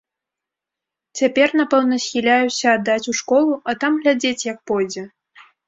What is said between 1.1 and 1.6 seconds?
Цяпер